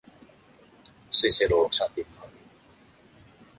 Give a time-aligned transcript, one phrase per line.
[1.11, 2.25] 四四六六拆掂佢